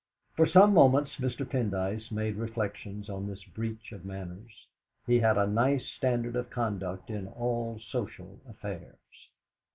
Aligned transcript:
For 0.35 0.47
some 0.47 0.73
moments 0.73 1.17
Mr. 1.17 1.45
Pendyce 1.47 2.09
made 2.11 2.35
reflections 2.35 3.07
on 3.07 3.27
this 3.27 3.43
breach 3.43 3.91
of 3.91 4.03
manners. 4.03 4.65
He 5.05 5.19
had 5.19 5.37
a 5.37 5.45
nice 5.45 5.87
standard 5.91 6.35
of 6.35 6.49
conduct 6.49 7.11
in 7.11 7.27
all 7.27 7.79
social 7.79 8.41
affairs. 8.49 8.97